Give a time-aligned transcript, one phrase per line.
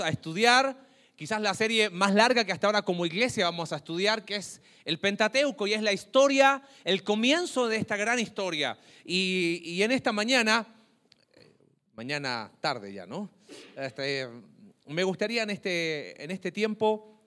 [0.00, 0.88] a estudiar
[1.18, 4.60] quizás la serie más larga que hasta ahora como iglesia vamos a estudiar, que es
[4.84, 8.78] el Pentateuco, y es la historia, el comienzo de esta gran historia.
[9.04, 10.64] Y, en esta mañana,
[11.96, 13.28] mañana tarde ya, ¿no?
[13.76, 14.28] Este,
[14.86, 17.20] me gustaría en este, en este tiempo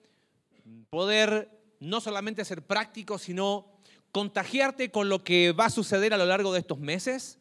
[0.88, 3.78] poder no solamente ser práctico, sino
[4.10, 7.38] contagiarte con lo que va a suceder a lo largo de estos meses,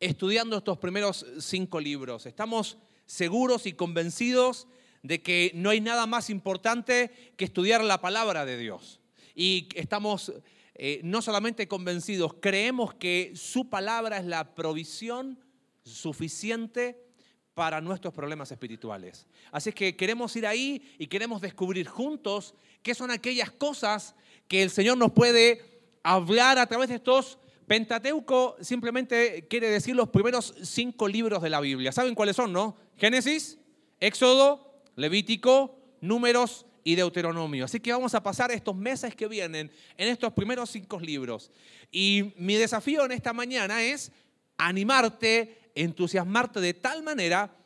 [0.00, 2.24] estudiando estos primeros cinco libros.
[2.24, 2.78] Estamos
[3.10, 4.68] seguros y convencidos
[5.02, 9.00] de que no hay nada más importante que estudiar la palabra de Dios.
[9.34, 10.32] Y estamos
[10.76, 15.40] eh, no solamente convencidos, creemos que su palabra es la provisión
[15.82, 17.02] suficiente
[17.54, 19.26] para nuestros problemas espirituales.
[19.50, 24.14] Así que queremos ir ahí y queremos descubrir juntos qué son aquellas cosas
[24.46, 27.40] que el Señor nos puede hablar a través de estos
[27.70, 31.92] Pentateuco simplemente quiere decir los primeros cinco libros de la Biblia.
[31.92, 32.76] ¿Saben cuáles son, no?
[33.00, 33.58] Génesis,
[33.98, 37.64] Éxodo, Levítico, Números y Deuteronomio.
[37.64, 41.50] Así que vamos a pasar estos meses que vienen en estos primeros cinco libros.
[41.90, 44.12] Y mi desafío en esta mañana es
[44.58, 47.56] animarte, entusiasmarte de tal manera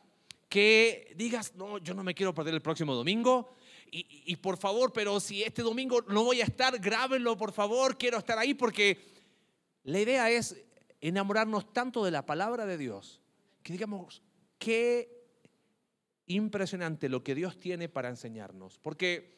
[0.47, 3.53] que digas, no, yo no me quiero perder el próximo domingo.
[3.91, 7.97] Y, y por favor, pero si este domingo no voy a estar, grábenlo, por favor,
[7.97, 8.99] quiero estar ahí porque
[9.83, 10.55] la idea es
[11.01, 13.21] enamorarnos tanto de la palabra de Dios
[13.65, 14.21] que digamos,
[14.59, 15.14] qué
[16.27, 18.79] impresionante lo que Dios tiene para enseñarnos.
[18.79, 19.35] Porque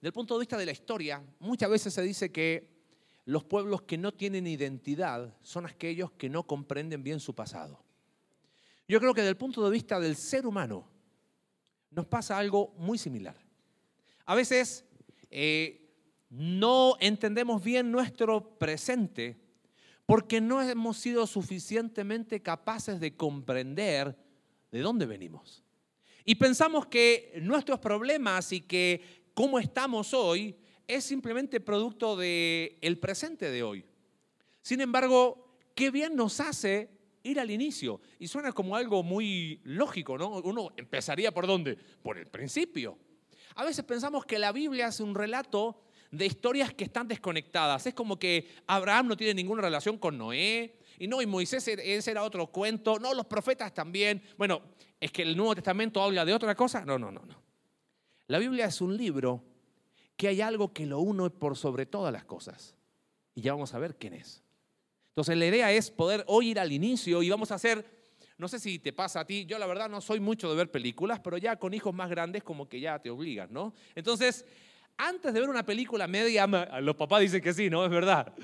[0.00, 2.78] del punto de vista de la historia, muchas veces se dice que
[3.24, 7.82] los pueblos que no tienen identidad son aquellos que no comprenden bien su pasado.
[8.86, 10.88] Yo creo que desde el punto de vista del ser humano
[11.90, 13.36] nos pasa algo muy similar.
[14.24, 14.84] A veces
[15.30, 15.90] eh,
[16.30, 19.36] no entendemos bien nuestro presente
[20.06, 24.16] porque no hemos sido suficientemente capaces de comprender
[24.70, 25.62] de dónde venimos.
[26.28, 29.00] Y pensamos que nuestros problemas y que
[29.32, 30.54] cómo estamos hoy
[30.86, 33.82] es simplemente producto del el presente de hoy.
[34.60, 36.90] Sin embargo, qué bien nos hace
[37.22, 38.02] ir al inicio.
[38.18, 40.40] Y suena como algo muy lógico, ¿no?
[40.40, 41.78] Uno empezaría por dónde?
[42.02, 42.98] Por el principio.
[43.54, 47.86] A veces pensamos que la Biblia es un relato de historias que están desconectadas.
[47.86, 51.96] Es como que Abraham no tiene ninguna relación con Noé, y no, y Moisés e-,
[51.96, 54.22] ese era otro cuento, no, los profetas también.
[54.36, 54.62] Bueno,
[55.00, 56.84] es que el Nuevo Testamento habla de otra cosa.
[56.84, 57.42] No, no, no, no.
[58.26, 59.44] La Biblia es un libro
[60.16, 62.74] que hay algo que lo une por sobre todas las cosas.
[63.34, 64.42] Y ya vamos a ver quién es.
[65.10, 67.84] Entonces la idea es poder hoy ir al inicio y vamos a hacer,
[68.36, 70.70] no sé si te pasa a ti, yo la verdad no soy mucho de ver
[70.70, 73.74] películas, pero ya con hijos más grandes como que ya te obligan, ¿no?
[73.94, 74.44] Entonces
[74.98, 76.46] antes de ver una película media,
[76.80, 77.84] los papás dicen que sí, ¿no?
[77.84, 78.34] Es verdad.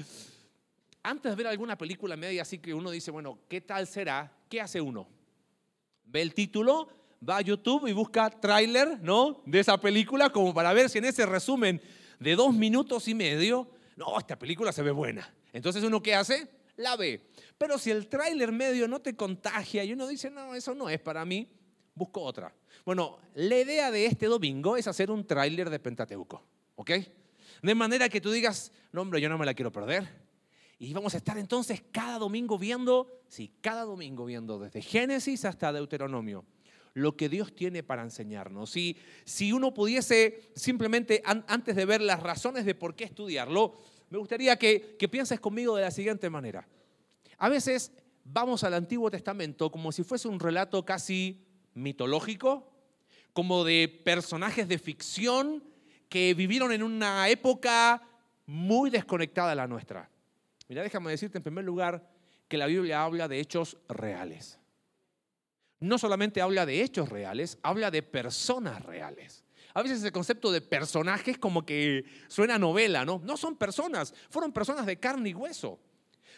[1.02, 4.32] Antes de ver alguna película media, así que uno dice, bueno, ¿qué tal será?
[4.48, 5.08] ¿Qué hace uno?
[6.04, 6.88] Ve el título,
[7.28, 9.42] va a YouTube y busca tráiler, ¿no?
[9.44, 11.82] De esa película, como para ver si en ese resumen
[12.20, 15.34] de dos minutos y medio, no, esta película se ve buena.
[15.52, 16.48] Entonces uno qué hace?
[16.76, 17.28] La ve.
[17.58, 21.00] Pero si el tráiler medio no te contagia y uno dice, no, eso no es
[21.00, 21.48] para mí,
[21.94, 22.54] busco otra.
[22.84, 26.42] Bueno, la idea de este domingo es hacer un tráiler de Pentateuco,
[26.76, 26.90] ¿ok?
[27.62, 30.24] De manera que tú digas, no hombre, yo no me la quiero perder.
[30.78, 35.72] Y vamos a estar entonces cada domingo viendo, sí, cada domingo viendo desde Génesis hasta
[35.72, 36.44] Deuteronomio
[36.94, 38.70] lo que Dios tiene para enseñarnos.
[38.70, 43.74] Si, si uno pudiese simplemente, antes de ver las razones de por qué estudiarlo,
[44.10, 46.68] me gustaría que, que pienses conmigo de la siguiente manera.
[47.38, 52.72] A veces vamos al Antiguo Testamento como si fuese un relato casi mitológico,
[53.32, 55.64] como de personajes de ficción
[56.08, 58.02] que vivieron en una época
[58.46, 60.08] muy desconectada de la nuestra.
[60.68, 62.08] Mira, déjame decirte en primer lugar
[62.48, 64.58] que la Biblia habla de hechos reales.
[65.80, 69.44] No solamente habla de hechos reales, habla de personas reales.
[69.74, 73.20] A veces el concepto de personajes como que suena novela, ¿no?
[73.24, 75.80] No son personas, fueron personas de carne y hueso.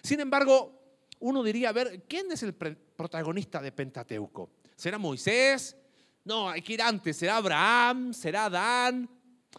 [0.02, 0.80] Sin embargo,
[1.18, 4.50] uno diría, a ver, ¿quién es el protagonista de Pentateuco?
[4.76, 5.74] ¿Será Moisés?
[6.22, 7.16] No, hay que ir antes.
[7.16, 8.12] ¿Será Abraham?
[8.12, 9.08] ¿Será Adán?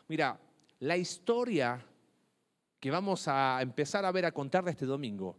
[0.07, 0.39] Mira,
[0.79, 1.83] la historia
[2.79, 5.35] que vamos a empezar a ver a contar este domingo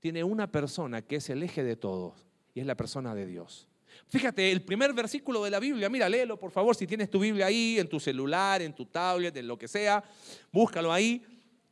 [0.00, 3.68] tiene una persona que es el eje de todos y es la persona de Dios.
[4.08, 7.46] Fíjate, el primer versículo de la Biblia, mira, léelo por favor si tienes tu Biblia
[7.46, 10.02] ahí, en tu celular, en tu tablet, en lo que sea,
[10.50, 11.22] búscalo ahí.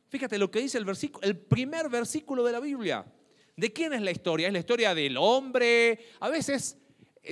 [0.07, 3.05] Fíjate lo que dice el versículo, el primer versículo de la Biblia.
[3.55, 4.47] ¿De quién es la historia?
[4.47, 5.99] Es la historia del hombre.
[6.19, 6.77] A veces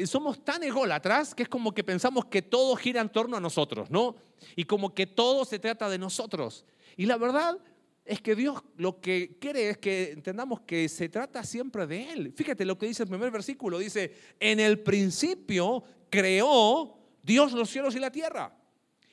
[0.06, 3.90] somos tan ególatras que es como que pensamos que todo gira en torno a nosotros,
[3.90, 4.16] ¿no?
[4.56, 6.66] Y como que todo se trata de nosotros.
[6.98, 7.58] Y la verdad
[8.06, 12.34] es que Dios lo que quiere es que entendamos que se trata siempre de Él.
[12.36, 13.80] Fíjate lo que dice el primer versículo.
[13.80, 18.58] Dice, en el principio creó Dios los cielos y la tierra.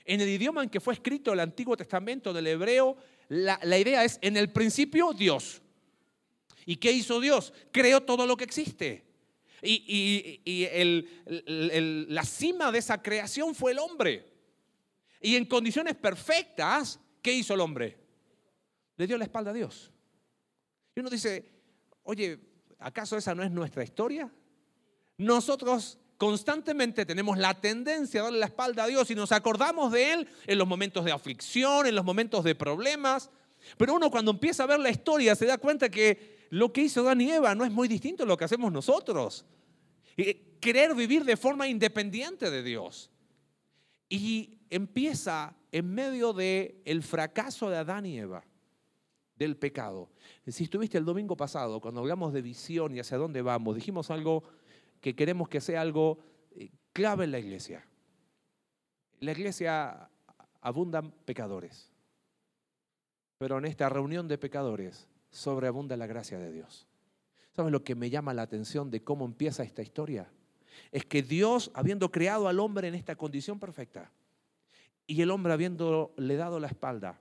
[0.05, 2.97] En el idioma en que fue escrito el Antiguo Testamento del hebreo,
[3.29, 5.61] la, idea es, en el principio Dios.
[6.65, 7.53] ¿Y qué hizo Dios?
[7.71, 9.08] Creó todo lo que existe.
[9.63, 11.07] Y,
[12.09, 14.33] la cima de esa creación fue el hombre.
[15.21, 17.99] Y en condiciones perfectas, ¿qué hizo el hombre?
[18.97, 19.93] Le dio la espalda a Dios.
[20.95, 21.51] Y uno dice,
[22.05, 22.39] oye,
[22.79, 24.31] ¿acaso esa no es nuestra historia?
[25.17, 30.13] Nosotros constantemente tenemos la tendencia a darle la espalda a Dios y nos acordamos de
[30.13, 33.31] Él en los momentos de aflicción, en los momentos de problemas.
[33.77, 37.03] Pero uno cuando empieza a ver la historia se da cuenta que lo que hizo
[37.03, 39.45] Dan y Eva no es muy distinto a lo que hacemos nosotros.
[40.61, 43.11] Querer vivir de forma independiente de Dios.
[44.09, 48.45] Y empieza en medio del el fracaso de Adán y Eva,
[49.37, 50.11] del pecado.
[50.47, 54.45] Si estuviste el domingo pasado, cuando hablamos de visión y hacia dónde vamos, dijimos algo
[55.01, 56.19] que queremos que sea algo
[56.53, 57.87] eh, clave en la iglesia.
[59.21, 60.11] En la iglesia
[60.61, 61.93] abundan pecadores,
[63.37, 66.87] pero en esta reunión de pecadores sobreabunda la gracia de Dios.
[67.55, 70.31] ¿Sabes lo que me llama la atención de cómo empieza esta historia?
[70.93, 74.13] Es que Dios, habiendo creado al hombre en esta condición perfecta,
[75.07, 77.19] y el hombre habiéndole dado la espalda,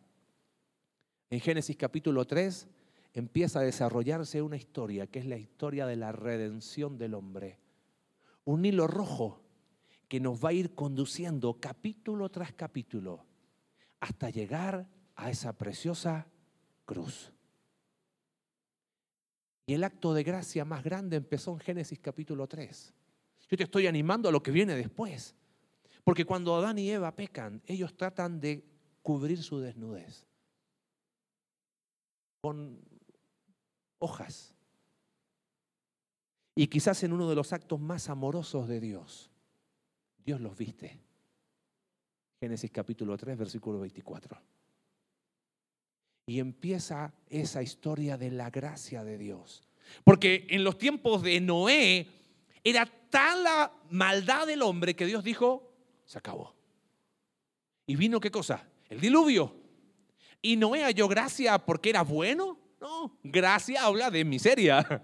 [1.29, 2.67] en Génesis capítulo 3
[3.13, 7.59] empieza a desarrollarse una historia, que es la historia de la redención del hombre
[8.47, 9.41] un hilo rojo
[10.07, 13.25] que nos va a ir conduciendo capítulo tras capítulo
[13.99, 14.87] hasta llegar
[15.17, 16.27] a esa preciosa
[16.85, 17.33] cruz.
[19.67, 22.93] Y el acto de gracia más grande empezó en Génesis capítulo 3.
[23.49, 25.35] Yo te estoy animando a lo que viene después.
[26.03, 28.63] Porque cuando Adán y Eva pecan, ellos tratan de
[29.03, 30.25] cubrir su desnudez
[32.41, 32.79] con
[33.99, 34.53] hojas,
[36.55, 39.29] y quizás en uno de los actos más amorosos de Dios,
[40.25, 40.99] Dios los viste.
[42.39, 44.41] Génesis capítulo 3, versículo 24.
[46.27, 49.63] Y empieza esa historia de la gracia de Dios.
[50.03, 52.07] Porque en los tiempos de Noé
[52.63, 55.71] era tal la maldad del hombre que Dios dijo,
[56.05, 56.53] se acabó.
[57.85, 58.67] Y vino qué cosa?
[58.89, 59.55] El diluvio.
[60.41, 62.59] Y Noé halló gracia porque era bueno.
[62.81, 64.85] No, gracia habla de miseria.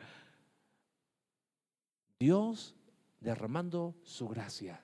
[2.19, 2.75] Dios
[3.21, 4.82] derramando su gracia.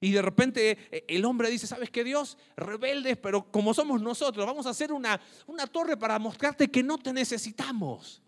[0.00, 2.38] Y de repente eh, el hombre dice, ¿sabes qué Dios?
[2.56, 6.96] Rebeldes, pero como somos nosotros, vamos a hacer una, una torre para mostrarte que no
[6.98, 8.22] te necesitamos.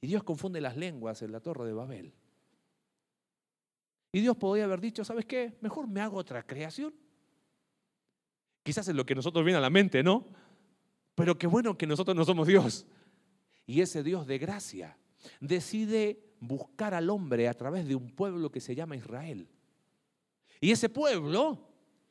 [0.00, 2.14] Y Dios confunde las lenguas en la torre de Babel.
[4.12, 5.58] Y Dios podría haber dicho, ¿sabes qué?
[5.60, 6.94] Mejor me hago otra creación.
[8.62, 10.26] Quizás es lo que nosotros viene a la mente, ¿no?
[11.14, 12.86] Pero qué bueno que nosotros no somos Dios.
[13.66, 14.96] Y ese Dios de gracia
[15.40, 19.48] decide buscar al hombre a través de un pueblo que se llama Israel.
[20.60, 21.58] Y ese pueblo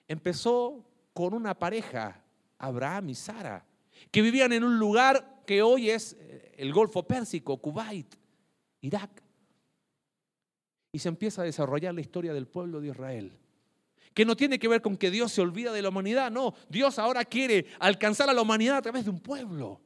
[0.07, 2.23] empezó con una pareja,
[2.57, 3.65] Abraham y Sara,
[4.11, 8.15] que vivían en un lugar que hoy es eh, el Golfo Pérsico, Kuwait,
[8.81, 9.23] Irak.
[10.91, 13.37] Y se empieza a desarrollar la historia del pueblo de Israel
[14.15, 16.97] que no tiene que ver con que Dios se olvida de la humanidad, no, Dios
[16.97, 19.81] ahora quiere alcanzar a la humanidad a través de un pueblo.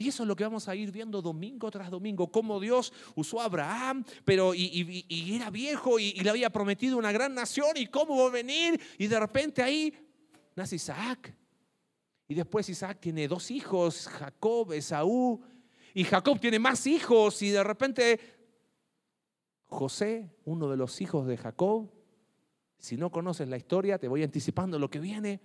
[0.00, 3.38] Y eso es lo que vamos a ir viendo domingo tras domingo, cómo Dios usó
[3.38, 8.16] a Abraham, pero y, era viejo y, le había prometido una gran nación y cómo
[8.16, 8.80] va a venir.
[8.96, 9.92] Y de repente ahí
[10.56, 11.36] nace Isaac.
[12.26, 15.42] Y después Isaac tiene dos hijos, Jacob, Esaú.
[15.92, 18.18] Y Jacob tiene más hijos y de repente
[19.66, 21.90] José, uno de los hijos de Jacob,
[22.78, 25.42] si no conoces la historia, te voy anticipando lo que viene,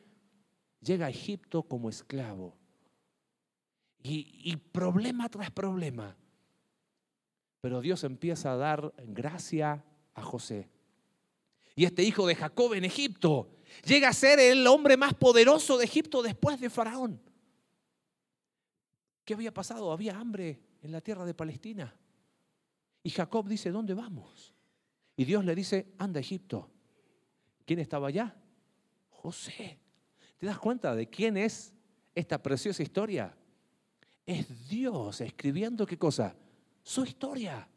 [0.79, 2.55] llega a Egipto como esclavo.
[4.07, 6.15] Y, problema tras problema.
[7.61, 9.83] Pero Dios empieza a dar gracia
[10.13, 10.69] a José.
[11.75, 13.49] Y este hijo de Jacob en Egipto
[13.83, 17.19] llega a ser el hombre más poderoso de Egipto después de Faraón.
[19.23, 19.91] ¿Qué había pasado?
[19.91, 21.95] Había hambre en la tierra de Palestina.
[23.01, 24.53] Y Jacob dice, ¿dónde vamos?
[25.17, 26.69] Y Dios le dice, anda a Egipto.
[27.65, 28.35] ¿Quién estaba allá?
[29.09, 29.79] José.
[30.37, 31.73] ¿Te das cuenta de quién es
[32.13, 33.35] esta preciosa historia?
[34.25, 36.35] Es Dios escribiendo qué cosa?
[36.83, 37.67] Su historia.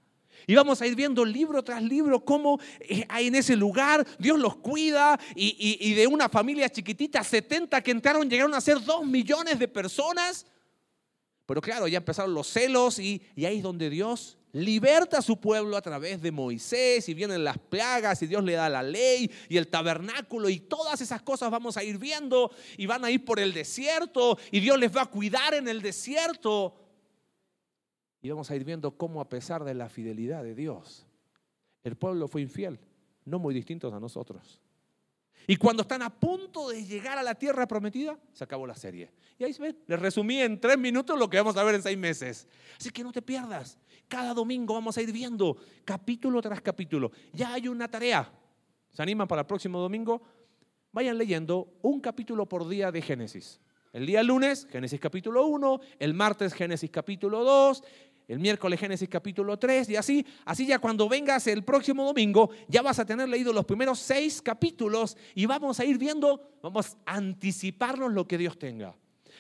[0.47, 4.57] Y vamos a ir viendo libro tras libro cómo eh, en ese lugar Dios los
[4.57, 9.69] cuida y, de una familia chiquitita, 70 que entraron, llegaron a ser 2 millones de
[9.69, 10.47] personas.
[11.45, 15.38] Pero claro, ya empezaron los celos y, y ahí es donde Dios liberta a su
[15.38, 19.31] pueblo a través de Moisés y vienen las plagas y Dios le da la ley
[19.49, 23.25] y el tabernáculo y todas esas cosas vamos a ir viendo y van a ir
[23.25, 26.75] por el desierto y Dios les va a cuidar en el desierto.
[28.21, 31.07] Y vamos a ir viendo cómo a pesar de la fidelidad de Dios,
[31.85, 32.78] el pueblo fue infiel,
[33.25, 34.61] no muy distintos a nosotros.
[35.47, 39.11] Y cuando están a punto de llegar a la tierra prometida, se acabó la serie.
[39.38, 41.83] Y ahí se ve, les resumí en tres minutos lo que vamos a ver en
[41.83, 42.47] seis meses.
[42.78, 43.78] Así que no te pierdas.
[44.09, 47.12] Cada domingo vamos a ir viendo capítulo tras capítulo.
[47.33, 48.30] Ya hay una tarea.
[48.92, 50.23] ¿Se animan para el próximo domingo?
[50.92, 53.61] Vayan leyendo un capítulo por día de Génesis.
[53.92, 57.83] El día lunes, Génesis capítulo 1, el martes, Génesis capítulo 2,
[58.28, 62.82] el miércoles Génesis capítulo 3 y así, así ya cuando vengas el próximo domingo ya
[62.82, 67.16] vas a tener leído los primeros seis capítulos y vamos a ir viendo, vamos a
[67.16, 68.94] anticiparnos lo que Dios tenga.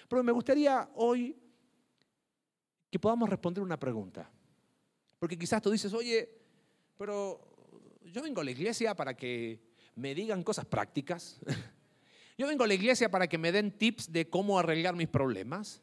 [0.08, 1.36] Pero me gustaría hoy
[2.90, 4.30] que podamos responder una pregunta.
[5.18, 6.30] Porque quizás tú dices, oye,
[6.96, 7.40] pero
[8.10, 9.60] yo vengo a la iglesia para que
[9.96, 11.38] me digan cosas prácticas.
[12.38, 15.82] Yo vengo a la iglesia para que me den tips de cómo arreglar mis problemas.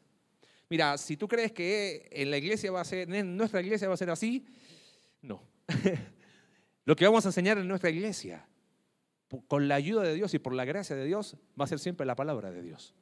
[0.68, 3.94] Mira, si tú crees que en la iglesia va a ser, en nuestra iglesia va
[3.94, 4.46] a ser así,
[5.22, 5.42] no.
[6.84, 8.48] Lo que vamos a enseñar en nuestra iglesia,
[9.48, 12.06] con la ayuda de Dios y por la gracia de Dios, va a ser siempre
[12.06, 12.94] la palabra de Dios.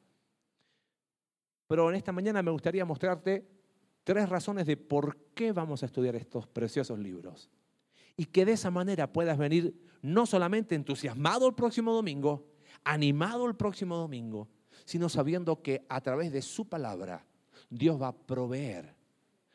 [1.67, 3.47] Pero en esta mañana me gustaría mostrarte
[4.03, 7.49] tres razones de por qué vamos a estudiar estos preciosos libros.
[8.17, 12.47] Y que de esa manera puedas venir no solamente entusiasmado el próximo domingo,
[12.83, 14.47] animado el próximo domingo,
[14.85, 17.25] sino sabiendo que a través de su palabra
[17.75, 18.95] Dios va a proveer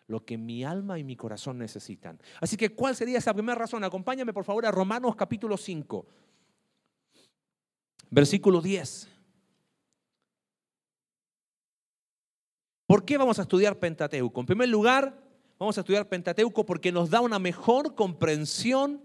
[0.07, 2.21] lo que mi alma y mi corazón necesitan.
[2.41, 3.83] Así que, ¿cuál sería esa primera razón?
[3.85, 6.07] Acompáñame por favor a Romanos capítulo 5,
[8.11, 9.09] versículo 10.
[12.87, 14.41] ¿Por qué vamos a estudiar Pentateuco?
[14.41, 15.17] En primer lugar,
[15.59, 19.01] vamos a estudiar Pentateuco porque nos da una mejor comprensión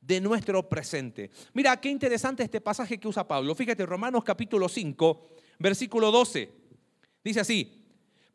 [0.00, 1.30] de nuestro presente.
[1.52, 3.54] Mira, qué interesante este pasaje que usa Pablo.
[3.54, 5.28] Fíjate, Romanos capítulo 5,
[5.58, 6.50] versículo 12.
[7.22, 7.79] Dice así,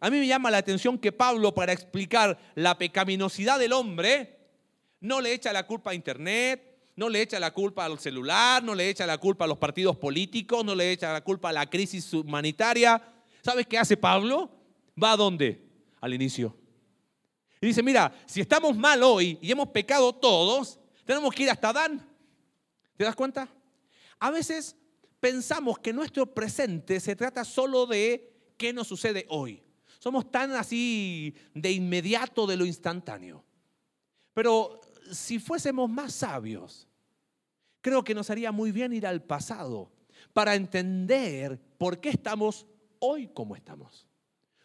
[0.00, 4.38] A mí me llama la atención que Pablo, para explicar la pecaminosidad del hombre,
[5.00, 8.74] no le echa la culpa a Internet, no le echa la culpa al celular, no
[8.74, 11.70] le echa la culpa a los partidos políticos, no le echa la culpa a la
[11.70, 13.00] crisis humanitaria.
[13.42, 14.50] ¿Sabes qué hace Pablo?
[15.00, 15.62] ¿Va a dónde?
[16.00, 16.56] Al inicio.
[17.60, 21.70] Y dice, mira, si estamos mal hoy y hemos pecado todos, tenemos que ir hasta
[21.70, 22.04] Adán.
[22.96, 23.48] ¿Te das cuenta?
[24.18, 24.76] A veces
[25.20, 29.62] pensamos que nuestro presente se trata solo de qué nos sucede hoy.
[29.98, 33.44] Somos tan así de inmediato de lo instantáneo.
[34.32, 36.86] Pero si fuésemos más sabios,
[37.80, 39.90] creo que nos haría muy bien ir al pasado
[40.32, 42.66] para entender por qué estamos
[43.00, 44.06] hoy como estamos.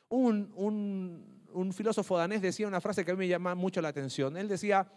[0.10, 0.52] Un,
[1.52, 4.38] un, filósofo danés decía una frase que a mí me llama mucho la atención.
[4.38, 4.92] Él decía,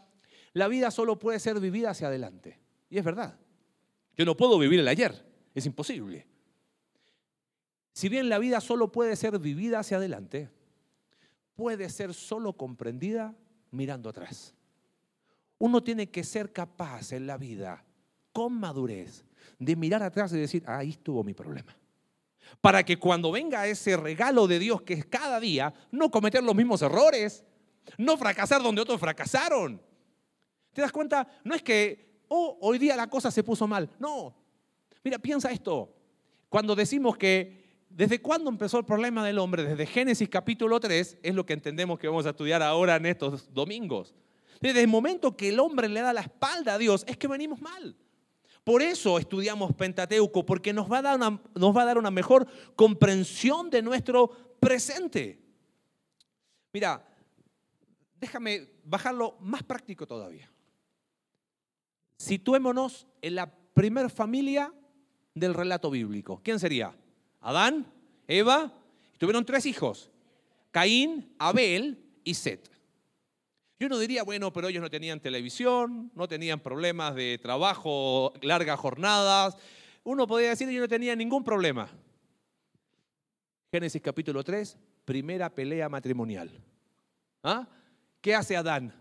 [0.53, 2.59] la vida solo puede ser vivida hacia adelante.
[2.91, 3.39] Y es verdad.
[4.17, 5.25] Yo no puedo vivir el ayer,
[5.55, 6.27] es imposible.
[7.97, 10.51] Si bien la vida solo puede ser vivida hacia adelante,
[11.55, 13.35] puede ser solo comprendida
[13.71, 14.55] mirando atrás.
[15.57, 17.87] Uno tiene que ser capaz en la vida,
[18.35, 19.25] con madurez,
[19.59, 21.75] de mirar atrás y decir, ahí estuvo mi problema.
[22.61, 26.55] Para que cuando venga ese regalo de Dios que es cada día, no cometer los
[26.55, 27.47] mismos errores,
[27.97, 29.81] no fracasar donde otros fracasaron.
[30.75, 31.27] ¿Te das cuenta?
[31.45, 33.89] No es que, oh, hoy día la cosa se puso mal.
[33.99, 34.37] No.
[35.03, 35.95] Mira, piensa esto.
[36.51, 37.65] Cuando decimos que
[37.97, 39.65] ¿Desde cuándo empezó el problema del hombre?
[39.65, 43.51] Desde Génesis capítulo 3 es lo que entendemos que vamos a estudiar ahora en estos
[43.55, 44.15] domingos.
[44.61, 47.63] Desde el momento que el hombre le da la espalda a Dios es que venimos
[47.63, 47.97] mal.
[48.65, 52.11] Por eso estudiamos Pentateuco, porque nos va a dar una, nos va a dar una
[52.11, 54.29] mejor comprensión de nuestro
[54.61, 55.41] presente.
[56.75, 57.03] Mira,
[58.21, 60.53] déjame bajarlo más práctico todavía.
[62.19, 64.71] Situémonos en la primer familia
[65.33, 66.43] del relato bíblico.
[66.45, 66.95] ¿Quién sería?
[67.41, 67.87] Adán,
[68.27, 68.73] Eva,
[69.19, 70.11] tuvieron tres hijos,
[70.71, 72.71] Caín, Abel y Set.
[73.79, 78.81] Yo no diría, bueno, pero ellos no tenían televisión, no tenían problemas de trabajo, largas
[78.81, 79.57] jornadas.
[80.03, 81.89] Uno podría decir, yo no tenía ningún problema.
[83.71, 86.51] Génesis capítulo 3, primera pelea matrimonial.
[87.43, 87.69] ¿Ah?
[88.23, 88.95] ¿Qué hace Adán?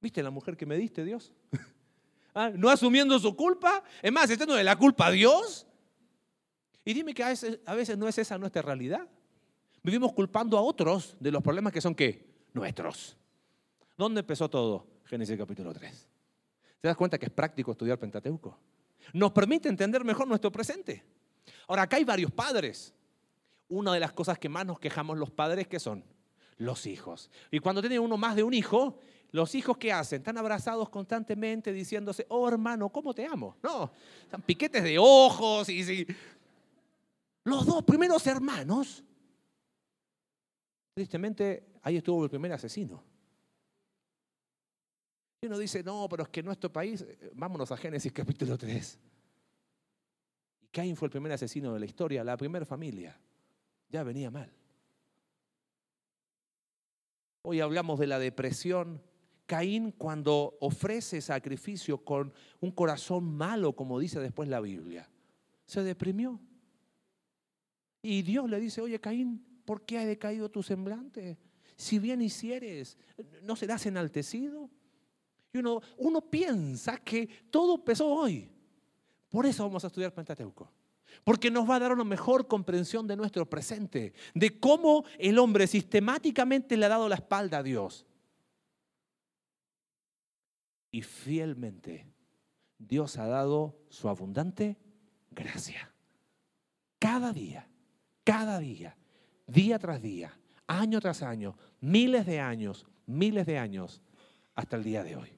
[0.00, 1.32] ¿Viste la mujer que me diste, Dios?
[2.34, 2.50] ¿Ah?
[2.52, 3.84] ¿No asumiendo su culpa?
[4.02, 5.66] Es más, echando de la culpa a Dios.
[6.84, 9.08] Y dime que a veces, a veces no es esa nuestra realidad.
[9.82, 12.26] Vivimos culpando a otros de los problemas que son qué?
[12.52, 13.16] Nuestros.
[13.96, 14.86] ¿Dónde empezó todo?
[15.04, 16.08] Génesis capítulo 3.
[16.80, 18.58] ¿Te das cuenta que es práctico estudiar Pentateuco?
[19.12, 21.04] Nos permite entender mejor nuestro presente.
[21.68, 22.94] Ahora, acá hay varios padres.
[23.68, 26.04] Una de las cosas que más nos quejamos los padres, que son?
[26.56, 27.30] Los hijos.
[27.50, 28.98] Y cuando tienen uno más de un hijo,
[29.34, 30.18] los hijos ¿qué hacen?
[30.20, 33.56] Están abrazados constantemente diciéndose, oh hermano, ¿cómo te amo?
[33.62, 33.90] No,
[34.22, 36.06] están piquetes de ojos y, y
[37.44, 39.04] los dos primeros hermanos.
[40.94, 43.02] Tristemente, ahí estuvo el primer asesino.
[45.40, 48.98] Y uno dice, no, pero es que nuestro país, eh, vámonos a Génesis capítulo 3.
[50.62, 53.20] Y Caín fue el primer asesino de la historia, la primera familia.
[53.90, 54.50] Ya venía mal.
[57.42, 59.02] Hoy hablamos de la depresión.
[59.44, 65.10] Caín cuando ofrece sacrificio con un corazón malo, como dice después la Biblia,
[65.66, 66.40] se deprimió.
[68.04, 71.38] Y Dios le dice, oye Caín, ¿por qué ha decaído tu semblante?
[71.74, 72.98] Si bien hicieres,
[73.42, 74.68] ¿no serás enaltecido?
[75.50, 78.52] Y uno, uno piensa que todo empezó hoy.
[79.30, 80.70] Por eso vamos a estudiar Pentateuco.
[81.24, 85.66] Porque nos va a dar una mejor comprensión de nuestro presente, de cómo el hombre
[85.66, 88.04] sistemáticamente le ha dado la espalda a Dios.
[90.90, 92.06] Y fielmente
[92.76, 94.76] Dios ha dado su abundante
[95.30, 95.90] gracia.
[96.98, 97.66] Cada día,
[98.24, 98.96] cada día,
[99.46, 104.02] día tras día, año tras año, miles de años, miles de años,
[104.54, 105.30] hasta el día de hoy.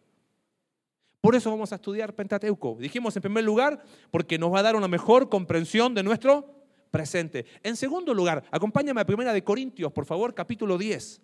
[1.20, 2.76] Por eso vamos a estudiar Pentateuco.
[2.78, 7.46] Dijimos en primer lugar, porque nos va a dar una mejor comprensión de nuestro presente.
[7.62, 11.20] En segundo lugar, acompáñame a Primera de Corintios, por favor, capítulo 10.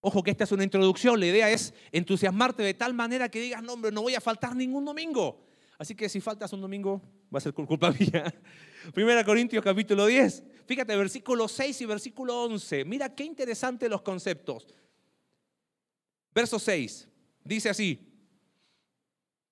[0.00, 3.62] Ojo que esta es una introducción, la idea es entusiasmarte de tal manera que digas,
[3.62, 5.46] no hombre, no voy a faltar ningún domingo.
[5.78, 7.02] Así que si faltas un domingo,
[7.32, 8.34] va a ser culpa mía.
[8.92, 10.42] Primera Corintios capítulo 10.
[10.66, 12.84] Fíjate, versículo 6 y versículo 11.
[12.84, 14.66] Mira qué interesante los conceptos.
[16.34, 17.08] Verso 6.
[17.44, 18.06] Dice así,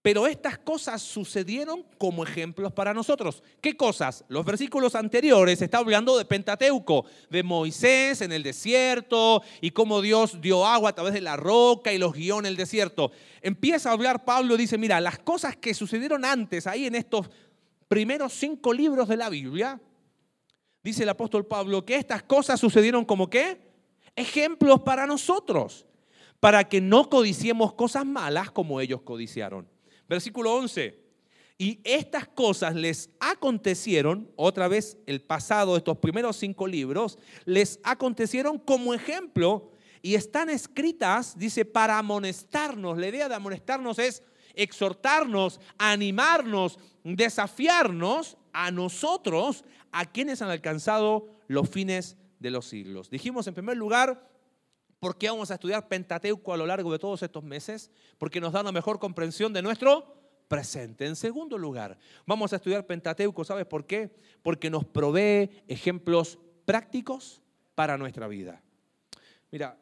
[0.04, 3.42] pero estas cosas sucedieron como ejemplos para nosotros.
[3.62, 4.22] ¿Qué cosas?
[4.28, 10.42] Los versículos anteriores está hablando de Pentateuco, de Moisés en el desierto y cómo Dios
[10.42, 13.12] dio agua a través de la roca y los guió en el desierto.
[13.40, 17.30] Empieza a hablar Pablo, dice, mira, las cosas que sucedieron antes, ahí en estos
[17.94, 19.80] primeros cinco libros de la Biblia,
[20.82, 23.70] dice el apóstol Pablo, que estas cosas sucedieron como qué?
[24.16, 25.86] Ejemplos para nosotros
[26.40, 29.68] para que no codiciemos cosas malas como ellos codiciaron.
[30.08, 31.04] Versículo 11.
[31.56, 37.78] Y estas cosas les acontecieron, otra vez el pasado de estos primeros cinco libros, les
[37.84, 39.70] acontecieron como ejemplo
[40.02, 42.98] y están escritas, dice, para amonestarnos.
[42.98, 51.68] La idea de amonestarnos es exhortarnos, animarnos, desafiarnos a nosotros, a quienes han alcanzado los
[51.68, 53.10] fines de los siglos.
[53.10, 54.34] Dijimos en primer lugar,
[55.04, 57.90] ¿Por qué vamos a estudiar Pentateuco a lo largo de todos estos meses?
[58.16, 60.16] Porque nos da una mejor comprensión de nuestro
[60.48, 61.04] presente.
[61.04, 64.16] En segundo lugar, vamos a estudiar Pentateuco, ¿sabes por qué?
[64.42, 67.42] Porque nos provee ejemplos prácticos
[67.74, 68.62] para nuestra vida.
[69.50, 69.76] Mira,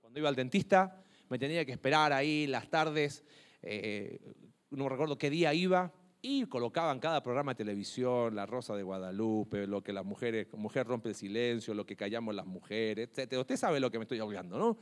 [0.00, 3.24] cuando iba al dentista, me tenía que esperar ahí las tardes,
[3.62, 4.34] eh,
[4.70, 9.66] no recuerdo qué día iba, y colocaban cada programa de televisión, La Rosa de Guadalupe,
[9.66, 13.38] lo que las mujeres, mujer rompe el silencio, lo que callamos las mujeres, etc.
[13.38, 14.78] Usted sabe lo que me estoy hablando, ¿no?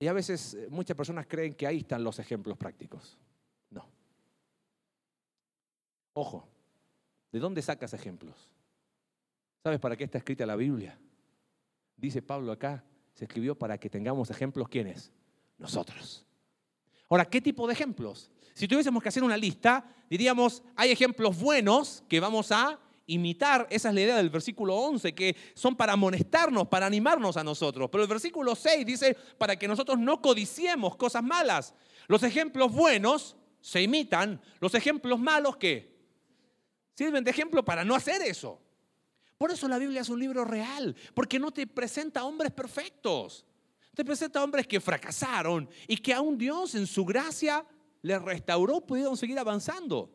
[0.00, 3.18] Y a veces eh, muchas personas creen que ahí están los ejemplos prácticos.
[3.70, 3.84] No.
[6.12, 6.48] Ojo,
[7.32, 8.48] ¿de dónde sacas ejemplos?
[9.64, 10.96] ¿Sabes para qué está escrita la Biblia?
[11.96, 15.12] Dice Pablo acá, se escribió para que tengamos ejemplos, ¿quiénes?
[15.58, 16.24] Nosotros.
[17.08, 18.30] Ahora, ¿qué tipo de ejemplos?
[18.54, 23.66] Si tuviésemos que hacer una lista, diríamos, hay ejemplos buenos que vamos a imitar.
[23.70, 27.88] Esa es la idea del versículo 11, que son para amonestarnos, para animarnos a nosotros.
[27.90, 31.74] Pero el versículo 6 dice, para que nosotros no codiciemos cosas malas.
[32.06, 35.96] Los ejemplos buenos se imitan, los ejemplos malos, ¿qué?
[36.94, 38.60] Sirven de ejemplo para no hacer eso.
[39.36, 43.46] Por eso la Biblia es un libro real, porque no te presenta hombres perfectos.
[43.98, 47.66] Te presenta hombres que fracasaron y que aún Dios en su gracia
[48.02, 50.14] le restauró, pudieron seguir avanzando.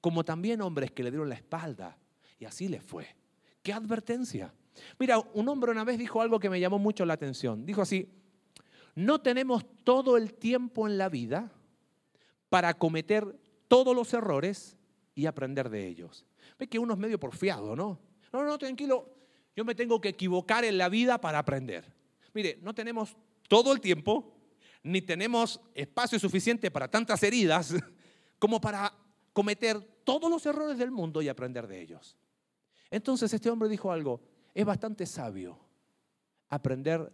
[0.00, 1.98] Como también hombres que le dieron la espalda.
[2.38, 3.16] Y así le fue.
[3.60, 4.54] ¿Qué advertencia?
[5.00, 7.66] Mira, un hombre una vez dijo algo que me llamó mucho la atención.
[7.66, 8.08] Dijo así,
[8.94, 11.50] no tenemos todo el tiempo en la vida
[12.50, 14.76] para cometer todos los errores
[15.16, 16.24] y aprender de ellos.
[16.56, 17.98] Ve que uno es medio porfiado, ¿no?
[18.32, 19.12] No, no, tranquilo,
[19.56, 21.93] yo me tengo que equivocar en la vida para aprender.
[22.34, 23.16] Mire, no tenemos
[23.48, 24.36] todo el tiempo,
[24.82, 27.74] ni tenemos espacio suficiente para tantas heridas
[28.38, 28.92] como para
[29.32, 32.16] cometer todos los errores del mundo y aprender de ellos.
[32.90, 34.20] Entonces este hombre dijo algo,
[34.52, 35.58] es bastante sabio
[36.48, 37.12] aprender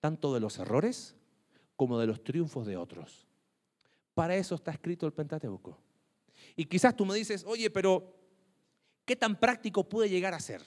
[0.00, 1.16] tanto de los errores
[1.76, 3.26] como de los triunfos de otros.
[4.14, 5.78] Para eso está escrito el Pentateuco.
[6.56, 8.14] Y quizás tú me dices, oye, pero
[9.04, 10.62] ¿qué tan práctico puede llegar a ser?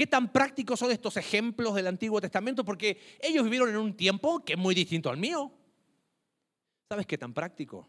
[0.00, 2.64] ¿Qué tan prácticos son estos ejemplos del Antiguo Testamento?
[2.64, 5.52] Porque ellos vivieron en un tiempo que es muy distinto al mío.
[6.88, 7.86] ¿Sabes qué tan práctico?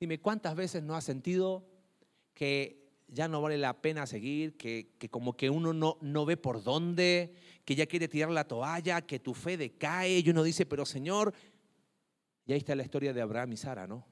[0.00, 1.64] Dime, ¿cuántas veces no has sentido
[2.34, 6.64] que ya no vale la pena seguir, que, como que uno no, no ve por
[6.64, 7.32] dónde,
[7.64, 11.32] que ya quiere tirar la toalla, que tu fe decae y uno dice, pero Señor,
[12.46, 14.04] y ahí está la historia de Abraham y Sara, ¿no?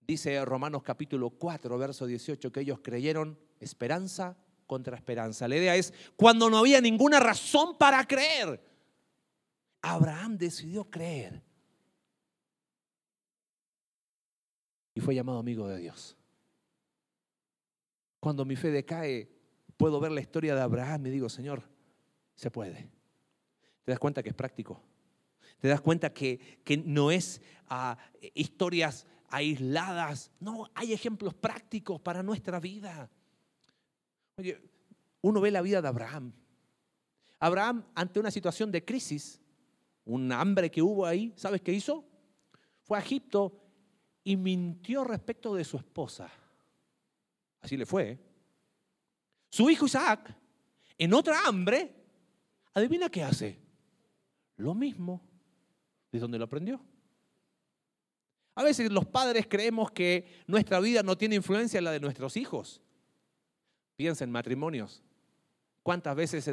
[0.00, 5.48] Dice Romanos capítulo 4, verso 18, que ellos creyeron esperanza contra esperanza.
[5.48, 8.60] La idea es cuando no había ninguna razón para creer.
[9.82, 11.42] Abraham decidió creer.
[14.94, 16.16] Y fue llamado amigo de Dios.
[18.20, 19.28] Cuando mi fe decae,
[19.76, 21.62] puedo ver la historia de Abraham y digo, Señor,
[22.34, 22.88] se puede.
[23.84, 24.82] ¿Te das cuenta que es práctico?
[25.60, 27.98] ¿Te das cuenta que, que no es ah,
[28.34, 30.30] historias aisladas?
[30.40, 33.10] No, hay ejemplos prácticos para nuestra vida.
[34.36, 34.60] Oye,
[35.20, 36.32] uno ve la vida de Abraham.
[37.38, 39.40] Abraham, ante una situación de crisis,
[40.04, 42.04] un hambre que hubo ahí, ¿sabes qué hizo?
[42.82, 43.60] Fue a Egipto
[44.22, 46.30] y mintió respecto de su esposa.
[47.60, 48.10] Así le fue.
[48.10, 48.18] ¿eh?
[49.50, 50.34] Su hijo Isaac,
[50.98, 51.94] en otra hambre,
[52.72, 53.58] adivina qué hace.
[54.56, 55.22] Lo mismo.
[56.10, 56.80] ¿De dónde lo aprendió?
[58.54, 62.36] A veces los padres creemos que nuestra vida no tiene influencia en la de nuestros
[62.36, 62.83] hijos.
[63.96, 65.02] Piensa en matrimonios.
[65.82, 66.48] ¿Cuántas veces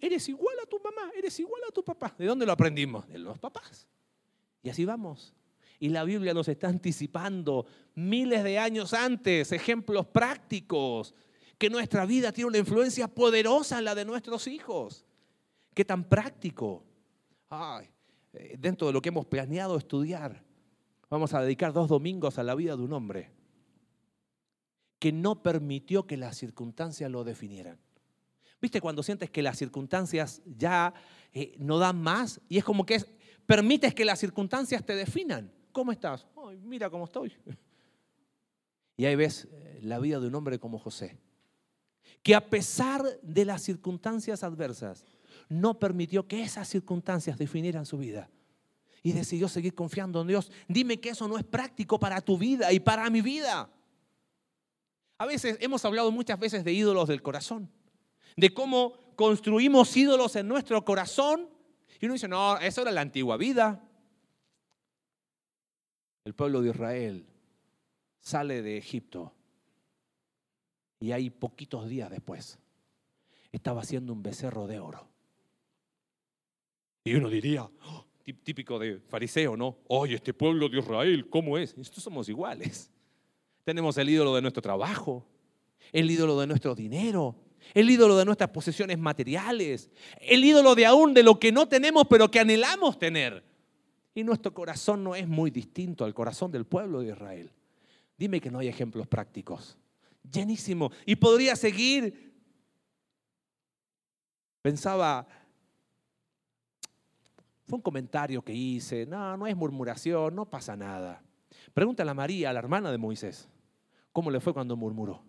[0.00, 2.14] eres igual a tu mamá, eres igual a tu papá?
[2.16, 3.06] ¿De dónde lo aprendimos?
[3.08, 3.88] De los papás.
[4.62, 5.34] Y así vamos.
[5.80, 11.14] Y la Biblia nos está anticipando miles de años antes, ejemplos prácticos,
[11.58, 15.04] que nuestra vida tiene una influencia poderosa en la de nuestros hijos.
[15.74, 16.84] ¿Qué tan práctico?
[18.32, 20.44] Eh, dentro de lo que hemos planeado estudiar,
[21.10, 23.37] vamos a dedicar dos domingos a la vida de un hombre
[24.98, 27.78] que no permitió que las circunstancias lo definieran.
[28.60, 30.92] ¿Viste cuando sientes que las circunstancias ya
[31.32, 32.40] eh, no dan más?
[32.48, 33.04] Y es como que
[33.46, 35.52] permites que las circunstancias te definan.
[35.72, 36.26] ¿Cómo estás?
[36.62, 37.32] mira cómo estoy.
[38.96, 41.18] Y ahí ves eh, la vida de un hombre como José,
[42.22, 45.04] que a pesar de las circunstancias adversas,
[45.48, 48.28] no permitió que esas circunstancias definieran su vida.
[49.02, 50.50] Y decidió seguir confiando en Dios.
[50.66, 53.70] Dime que eso no es práctico para tu vida y para mi vida.
[55.18, 57.68] A veces hemos hablado muchas veces de ídolos del corazón,
[58.36, 61.50] de cómo construimos ídolos en nuestro corazón.
[62.00, 63.84] Y uno dice, no, eso era la antigua vida.
[66.24, 67.26] El pueblo de Israel
[68.20, 69.34] sale de Egipto
[71.00, 72.58] y ahí poquitos días después
[73.50, 75.08] estaba haciendo un becerro de oro.
[77.02, 78.06] Y uno diría, oh,
[78.44, 79.78] típico de fariseo, ¿no?
[79.88, 81.74] Oye, este pueblo de Israel, ¿cómo es?
[81.80, 82.92] Somos iguales.
[83.68, 85.26] Tenemos el ídolo de nuestro trabajo,
[85.92, 87.36] el ídolo de nuestro dinero,
[87.74, 89.90] el ídolo de nuestras posesiones materiales,
[90.22, 93.44] el ídolo de aún de lo que no tenemos pero que anhelamos tener.
[94.14, 97.52] Y nuestro corazón no es muy distinto al corazón del pueblo de Israel.
[98.16, 99.76] Dime que no hay ejemplos prácticos.
[100.32, 100.90] Llenísimo.
[101.04, 102.32] Y podría seguir.
[104.62, 105.28] Pensaba,
[107.66, 111.22] fue un comentario que hice, no, no es murmuración, no pasa nada.
[111.74, 113.46] Pregúntale a María, la hermana de Moisés.
[114.18, 115.22] ¿Cómo le fue cuando murmuró?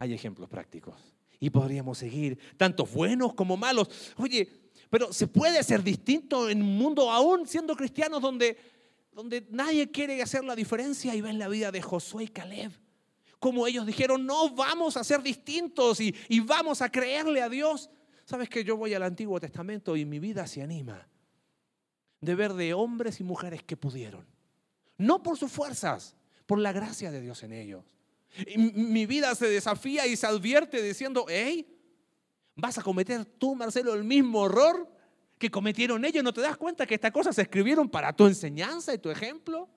[0.00, 0.96] Hay ejemplos prácticos.
[1.38, 3.88] Y podríamos seguir, tanto buenos como malos.
[4.16, 4.48] Oye,
[4.90, 8.58] pero se puede ser distinto en un mundo aún siendo cristianos donde,
[9.12, 12.72] donde nadie quiere hacer la diferencia y ven la vida de Josué y Caleb.
[13.38, 17.88] Como ellos dijeron, no vamos a ser distintos y, y vamos a creerle a Dios.
[18.24, 21.06] Sabes que yo voy al Antiguo Testamento y mi vida se anima
[22.20, 24.26] de ver de hombres y mujeres que pudieron.
[24.98, 27.84] No por sus fuerzas, por la gracia de Dios en ellos.
[28.56, 31.66] mi vida se desafía y se advierte diciendo, hey,
[32.56, 34.88] vas a cometer tú, Marcelo, el mismo error
[35.38, 36.22] que cometieron ellos.
[36.22, 39.68] ¿No te das cuenta que estas cosas se escribieron para tu enseñanza y tu ejemplo?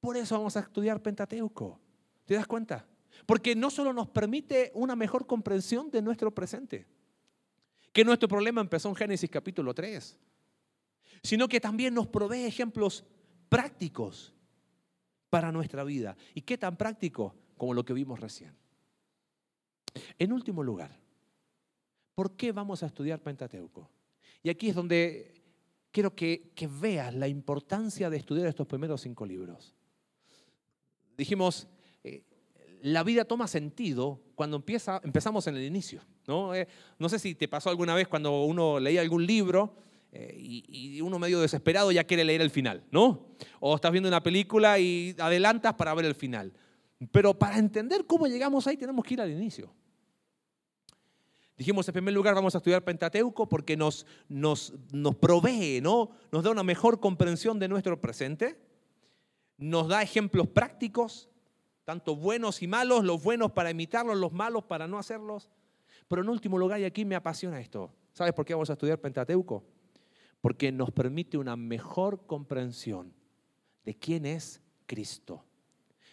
[0.00, 1.80] Por eso vamos a estudiar Pentateuco.
[2.24, 2.86] ¿Te das cuenta?
[3.26, 6.86] Porque no solo nos permite una mejor comprensión de nuestro presente,
[7.92, 10.18] que nuestro problema empezó en Génesis capítulo 3,
[11.22, 13.04] sino que también nos provee ejemplos
[13.48, 14.33] prácticos
[15.34, 16.16] para nuestra vida.
[16.34, 18.54] ¿Y qué tan práctico como lo que vimos recién?
[20.18, 20.98] En último lugar,
[22.14, 23.90] ¿Por qué vamos a estudiar Pentateuco?
[24.42, 25.34] Y aquí es donde
[25.90, 29.74] quiero que, veas la importancia de estudiar estos primeros cinco libros.
[31.16, 31.66] Dijimos,
[32.04, 32.22] eh,
[32.82, 36.02] la vida toma sentido cuando empieza, empezamos en el inicio.
[36.26, 36.54] ¿no?
[36.54, 36.68] Eh,
[36.98, 39.76] no sé si te pasó alguna vez cuando uno leía algún libro
[40.16, 43.34] eh, y, uno medio desesperado ya quiere leer el final, ¿no?
[43.58, 46.52] O estás viendo una película y adelantas para ver el final.
[47.10, 49.74] Pero para entender cómo llegamos ahí tenemos que ir al inicio.
[51.58, 56.10] Dijimos, en primer lugar, vamos a estudiar Pentateuco porque nos, nos, nos provee, ¿no?
[56.30, 58.56] Nos da una mejor comprensión de nuestro presente,
[59.56, 61.28] nos da ejemplos prácticos,
[61.84, 65.50] tanto buenos y malos, los buenos para imitarlos, los malos para no hacerlos.
[66.06, 69.00] Pero en último lugar, y aquí me apasiona esto, ¿sabes por qué vamos a estudiar
[69.00, 69.73] Pentateuco?
[70.44, 73.14] Porque nos permite una mejor comprensión
[73.82, 75.42] de quién es Cristo.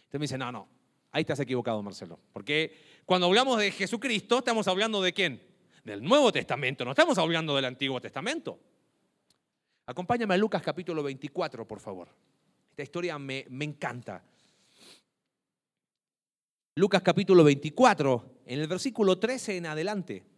[0.06, 0.70] Usted me dice, no, no,
[1.12, 2.18] ahí has equivocado, Marcelo.
[2.32, 2.74] Porque
[3.06, 5.44] cuando hablamos de Jesucristo, estamos hablando de quién?
[5.84, 8.58] Del Nuevo Testamento, no estamos hablando del Antiguo Testamento.
[9.88, 12.08] Acompáñame a Lucas capítulo 24, por favor.
[12.70, 14.24] Esta historia me, me encanta.
[16.76, 20.31] Lucas capítulo 24, en el versículo 13 en adelante.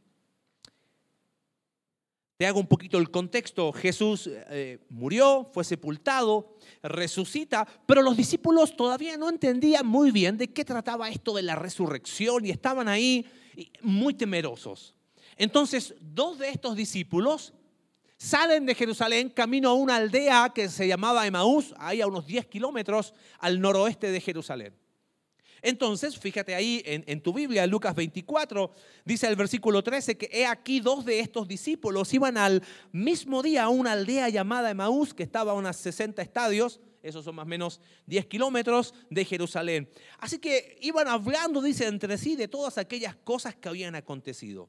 [2.46, 3.72] Hago un poquito el contexto.
[3.74, 10.52] Jesús eh, murió, fue sepultado, resucita, pero los discípulos todavía no entendían muy bien de
[10.52, 13.26] qué trataba esto de la resurrección y estaban ahí
[13.82, 14.96] muy temerosos.
[15.38, 17.54] Entonces, dos de estos discípulos
[18.18, 22.46] salen de Jerusalén camino a una aldea que se llamaba Emaús, ahí a unos 10
[22.48, 24.83] kilómetros al noroeste de Jerusalén.
[25.64, 28.70] Entonces, fíjate ahí en, tu Biblia, Lucas 24,
[29.06, 33.64] dice el versículo 13 que he aquí dos de estos discípulos iban al mismo día
[33.64, 37.48] a una aldea llamada Emaús, que estaba a unas 60 estadios, esos son más o
[37.48, 39.90] menos 10 kilómetros de Jerusalén.
[40.20, 44.68] Así que iban hablando, dice, entre sí de todas aquellas cosas que habían acontecido.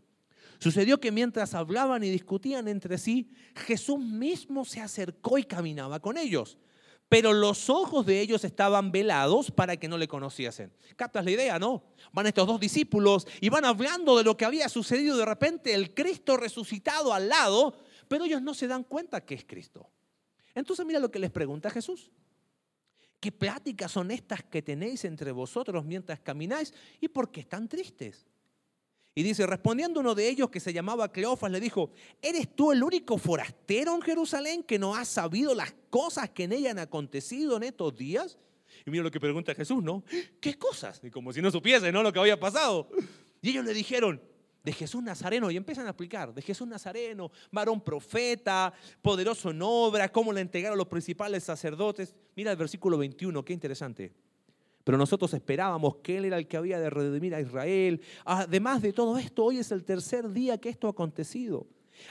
[0.61, 6.17] Sucedió que mientras hablaban y discutían entre sí, Jesús mismo se acercó y caminaba con
[6.17, 6.57] ellos
[7.09, 10.73] pero los ojos de ellos estaban velados para que no le conociesen.
[10.97, 11.85] ¿Captas la idea, no?
[12.13, 15.95] Van estos dos discípulos y van hablando de lo que había sucedido de repente, el
[15.95, 17.77] Cristo resucitado al lado,
[18.09, 19.91] pero ellos no se dan cuenta que es Cristo.
[20.55, 22.11] Entonces mira lo que les pregunta Jesús.
[23.21, 28.27] ¿Qué pláticas son estas que tenéis entre vosotros mientras camináis y por qué están tristes?
[29.17, 32.83] Y dice, respondiendo uno de ellos que se llamaba Cleofas, le dijo, ¿eres tú el
[32.83, 37.57] único forastero en Jerusalén que no ha sabido las cosas que en ella han acontecido
[37.57, 38.39] en estos días?
[38.85, 40.03] Y mira lo que pregunta Jesús, ¿no?
[40.41, 41.01] ¿Qué cosas?
[41.05, 42.03] Y como si no supiese, ¿no?
[42.03, 42.89] Lo que había pasado.
[43.41, 44.21] Y ellos le dijeron,
[44.65, 48.73] de Jesús Nazareno, y empiezan a explicar, de Jesús Nazareno, varón profeta,
[49.03, 52.17] poderoso en obra, cómo le entregaron los principales sacerdotes.
[52.35, 54.13] Mira el versículo 21, qué interesante.
[54.85, 58.03] Pero nosotros esperábamos que Él era el que había de redimir a Israel.
[58.25, 61.67] Además de todo esto, hoy es el tercer día que esto ha acontecido.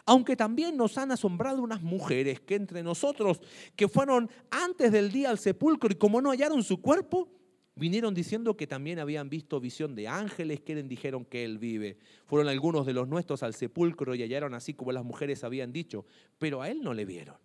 [0.06, 3.42] Aunque también nos han asombrado unas mujeres que entre nosotros,
[3.76, 7.30] que fueron antes del día al sepulcro y como no hallaron su cuerpo,
[7.76, 11.98] vinieron diciendo que también habían visto visión de ángeles que dijeron que Él vive.
[12.26, 16.06] Fueron algunos de los nuestros al sepulcro y hallaron así como las mujeres habían dicho,
[16.40, 17.36] pero a Él no le vieron.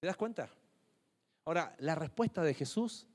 [0.00, 0.50] ¿Te das cuenta?
[1.44, 3.06] Ahora, la respuesta de Jesús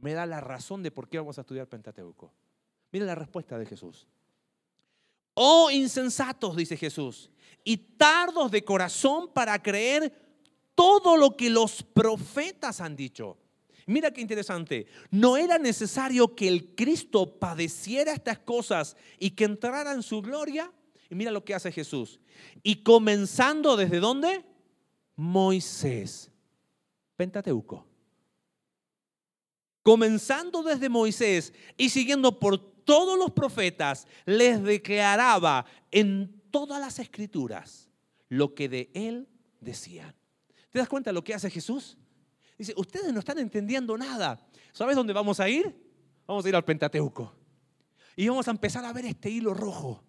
[0.00, 2.32] me da la razón de por qué vamos a estudiar Pentateuco.
[2.92, 4.06] Mira la respuesta de Jesús.
[5.34, 7.30] Oh insensatos, dice Jesús,
[7.64, 10.12] y tardos de corazón para creer
[10.74, 13.38] todo lo que los profetas han dicho.
[13.86, 14.86] Mira qué interesante.
[15.10, 20.72] No era necesario que el Cristo padeciera estas cosas y que entrara en su gloria.
[21.08, 22.20] Y mira lo que hace Jesús.
[22.62, 24.44] Y comenzando desde dónde?
[25.16, 26.30] Moisés.
[27.16, 27.89] Pentateuco
[29.90, 37.90] comenzando desde Moisés y siguiendo por todos los profetas, les declaraba en todas las escrituras
[38.28, 40.14] lo que de él decían.
[40.70, 41.98] ¿Te das cuenta de lo que hace Jesús?
[42.56, 44.38] Dice, ustedes no están entendiendo nada.
[44.70, 45.74] ¿Sabes dónde vamos a ir?
[46.24, 47.34] Vamos a ir al Pentateuco.
[48.14, 50.04] Y vamos a empezar a ver este hilo rojo.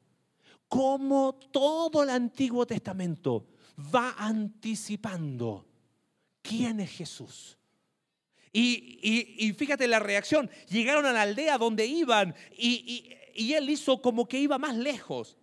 [0.68, 3.48] Cómo todo el Antiguo Testamento
[3.96, 5.66] va anticipando
[6.44, 7.58] quién es Jesús
[8.54, 10.50] y, fíjate la reacción.
[10.70, 15.38] Llegaron a la aldea donde iban y, y él hizo como que iba más lejos.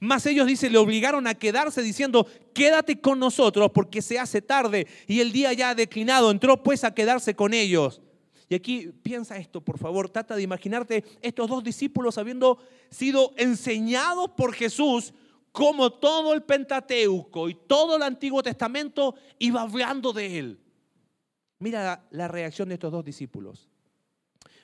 [0.00, 4.88] Más ellos, dice, le obligaron a quedarse diciendo, quédate con nosotros porque se hace tarde
[5.06, 6.30] y el día ya ha declinado.
[6.30, 8.00] Entró pues a quedarse con ellos.
[8.48, 12.58] Y aquí piensa esto, por favor, trata de imaginarte estos dos discípulos habiendo
[12.90, 15.14] sido enseñados por Jesús
[15.52, 20.61] como todo el Pentateuco y todo el Antiguo Testamento iba hablando de él.
[21.62, 23.68] Mira la reacción de estos dos discípulos.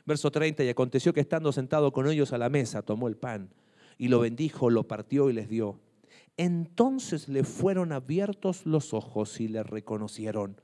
[0.05, 3.55] Verso 30, y aconteció que estando sentado con ellos a la mesa, tomó el pan
[3.99, 5.79] y lo bendijo, lo partió y les dio.
[6.37, 10.61] Entonces le fueron abiertos los ojos y le reconocieron,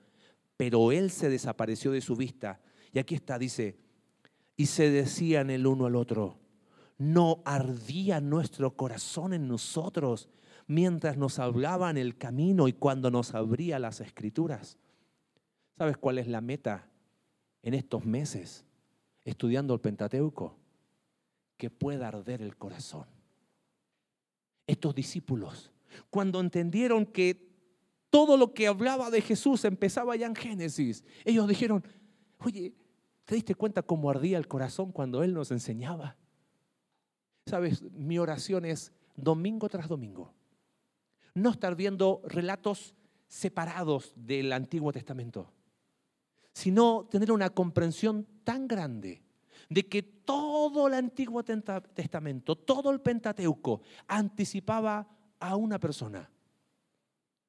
[0.57, 2.61] pero él se desapareció de su vista.
[2.93, 3.79] Y aquí está, dice,
[4.57, 6.41] y se decían el uno al otro,
[6.99, 10.29] no ardía nuestro corazón en nosotros
[10.67, 14.79] mientras nos hablaba en el camino y cuando nos abría las escrituras.
[15.77, 16.89] ¿Sabes cuál es la meta
[17.63, 18.65] en estos meses
[19.25, 20.57] estudiando el Pentateuco?
[21.57, 23.07] Que pueda arder el corazón.
[24.67, 25.73] Estos discípulos,
[26.11, 27.49] cuando entendieron que
[28.11, 31.85] todo lo que hablaba de Jesús empezaba ya en Génesis, ellos dijeron,
[32.39, 32.73] oye,
[33.25, 36.17] ¿te diste cuenta cómo ardía el corazón cuando Él nos enseñaba?
[37.47, 40.33] Sabes, mi oración es domingo tras domingo.
[41.35, 42.95] No estar viendo relatos
[43.27, 45.53] separados del Antiguo Testamento,
[46.55, 49.23] sino tener una comprensión tan grande
[49.69, 55.07] de que todo el Antiguo Testamento, todo el Pentateuco, anticipaba
[55.41, 56.31] a una persona,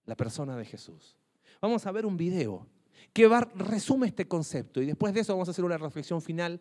[0.06, 1.18] la persona de Jesús.
[1.62, 2.68] Vamos a ver un video
[3.13, 6.60] que resume este concepto y después de eso vamos a hacer una reflexión final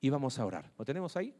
[0.00, 0.72] y vamos a orar.
[0.78, 1.34] ¿Lo tenemos ahí?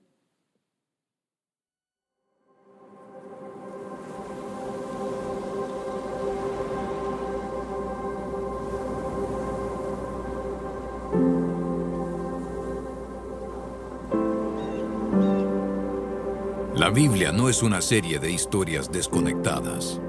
[16.87, 20.01] La Biblia no es una serie de historias desconectadas.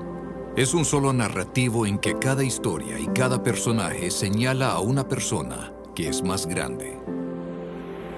[0.55, 5.73] Es un solo narrativo en que cada historia y cada personaje señala a una persona
[5.95, 7.01] que es más grande.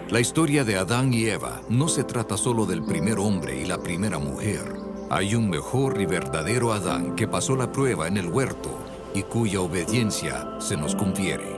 [0.10, 3.78] La historia de Adán y Eva no se trata solo del primer hombre y la
[3.78, 4.76] primera mujer.
[5.10, 8.78] Hay un mejor y verdadero Adán que pasó la prueba en el huerto
[9.15, 11.58] y cuya obediencia se nos confiere.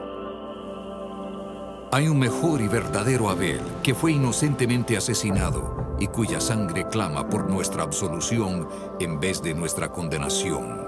[1.92, 7.48] Hay un mejor y verdadero Abel que fue inocentemente asesinado y cuya sangre clama por
[7.48, 8.68] nuestra absolución
[9.00, 10.82] en vez de nuestra condenación.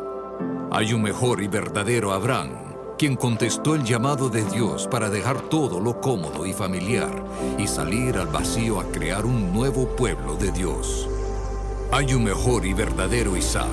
[0.71, 2.49] Hay un mejor y verdadero Abraham
[2.97, 7.11] quien contestó el llamado de Dios para dejar todo lo cómodo y familiar
[7.59, 11.07] y salir al vacío a crear un nuevo pueblo de Dios.
[11.91, 13.67] Hay un mejor y verdadero Isaac,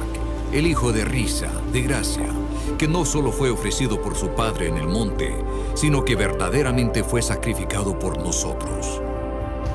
[0.52, 2.28] el hijo de risa, de gracia,
[2.76, 5.34] que no solo fue ofrecido por su padre en el monte,
[5.74, 9.00] sino que verdaderamente fue sacrificado por nosotros.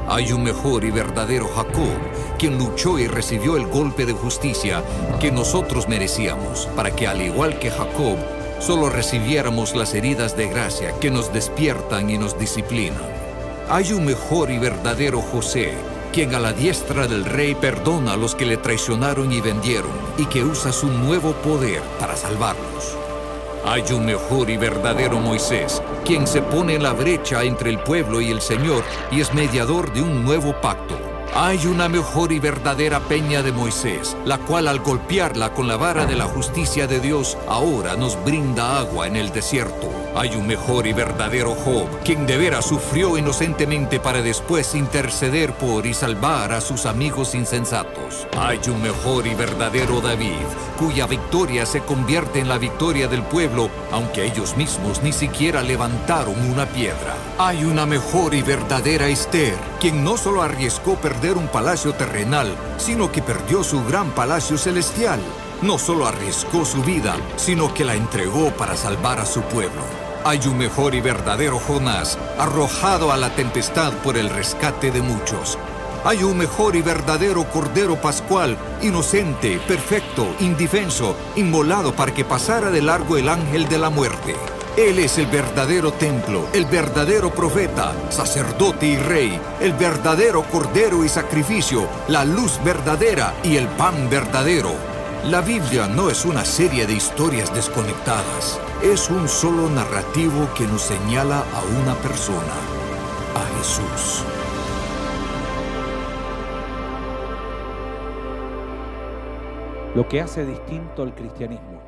[0.08, 1.98] Hay un mejor y verdadero Jacob,
[2.38, 4.84] quien luchó y recibió el golpe de justicia
[5.20, 8.18] que nosotros merecíamos, para que al igual que Jacob,
[8.60, 13.02] solo recibiéramos las heridas de gracia que nos despiertan y nos disciplinan.
[13.68, 15.74] Hay un mejor y verdadero José,
[16.14, 20.28] quien a la diestra del rey perdona a los que le traicionaron y vendieron, y
[20.28, 23.05] que usa su nuevo poder para salvarlos.
[23.68, 28.22] Hay un mejor y verdadero Moisés, quien se pone en la brecha entre el pueblo
[28.22, 30.96] y el Señor y es mediador de un nuevo pacto.
[31.34, 36.06] Hay una mejor y verdadera peña de Moisés, la cual al golpearla con la vara
[36.06, 40.05] de la justicia de Dios, ahora nos brinda agua en el desierto.
[40.18, 45.86] Hay un mejor y verdadero Job, quien de veras sufrió inocentemente para después interceder por
[45.86, 48.26] y salvar a sus amigos insensatos.
[48.38, 50.46] Hay un mejor y verdadero David,
[50.80, 56.40] cuya victoria se convierte en la victoria del pueblo, aunque ellos mismos ni siquiera levantaron
[56.50, 57.16] una piedra.
[57.38, 63.12] Hay una mejor y verdadera Esther, quien no solo arriesgó perder un palacio terrenal, sino
[63.12, 65.20] que perdió su gran palacio celestial.
[65.62, 69.84] No solo arriesgó su vida, sino que la entregó para salvar a su pueblo.
[70.28, 75.56] Hay un mejor y verdadero Jonás, arrojado a la tempestad por el rescate de muchos.
[76.04, 82.82] Hay un mejor y verdadero Cordero Pascual, inocente, perfecto, indefenso, inmolado para que pasara de
[82.82, 84.36] largo el ángel de la muerte.
[84.76, 91.08] Él es el verdadero templo, el verdadero profeta, sacerdote y rey, el verdadero cordero y
[91.08, 94.74] sacrificio, la luz verdadera y el pan verdadero.
[95.26, 100.82] La Biblia no es una serie de historias desconectadas, es un solo narrativo que nos
[100.82, 102.54] señala a una persona,
[103.34, 104.24] a Jesús.
[109.96, 111.82] Lo que hace distinto al cristianismo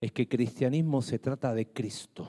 [0.00, 2.28] es que cristianismo se trata de Cristo.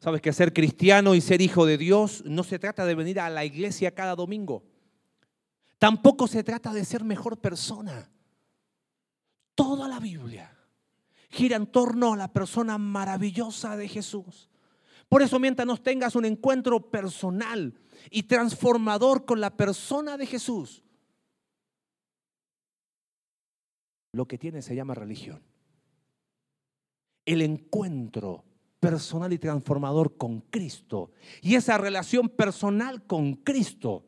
[0.00, 3.28] Sabes que ser cristiano y ser hijo de Dios no se trata de venir a
[3.28, 4.64] la iglesia cada domingo.
[5.78, 8.10] Tampoco se trata de ser mejor persona.
[9.54, 10.55] Toda la Biblia
[11.36, 14.48] gira en torno a la persona maravillosa de Jesús.
[15.08, 17.78] Por eso mientras nos tengas un encuentro personal
[18.10, 20.82] y transformador con la persona de Jesús,
[24.12, 25.42] lo que tiene se llama religión
[27.26, 28.44] el encuentro
[28.80, 31.10] personal y transformador con Cristo.
[31.42, 34.06] Y esa relación personal con Cristo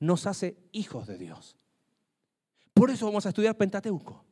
[0.00, 1.56] nos hace hijos de Dios.
[2.74, 4.24] Por eso vamos a estudiar Pentateuco.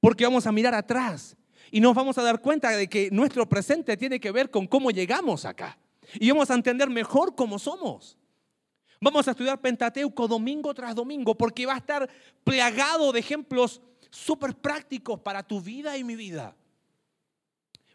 [0.00, 1.36] Porque vamos a mirar atrás
[1.74, 4.92] y nos vamos a dar cuenta de que nuestro presente tiene que ver con cómo
[4.92, 5.76] llegamos acá.
[6.20, 8.16] Y vamos a entender mejor cómo somos.
[9.00, 12.08] Vamos a estudiar Pentateuco domingo tras domingo porque va a estar
[12.44, 16.54] plagado de ejemplos súper prácticos para tu vida y mi vida.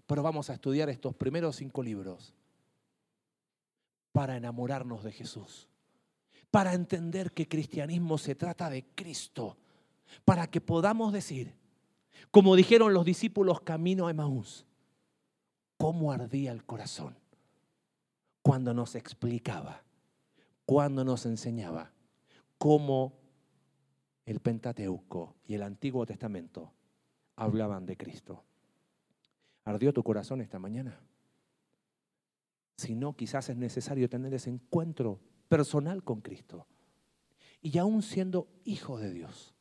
[0.05, 2.33] Pero vamos a estudiar estos primeros cinco libros
[4.11, 5.69] para enamorarnos de Jesús,
[6.51, 9.55] para entender que cristianismo se trata de Cristo,
[10.25, 11.58] para que podamos decir,
[12.31, 14.65] como dijeron los discípulos camino a Emaús,
[15.77, 17.15] cómo ardía el corazón
[18.41, 19.83] cuando nos explicaba,
[20.65, 21.91] cuando nos enseñaba
[22.57, 23.13] cómo
[24.25, 26.73] el Pentateuco y el Antiguo Testamento
[27.35, 28.43] hablaban de Cristo.
[29.63, 30.99] ¿Ardió tu corazón esta mañana?
[32.77, 36.67] Si no, quizás es necesario tener ese encuentro personal con Cristo.
[37.61, 39.53] Y aún siendo hijo de Dios,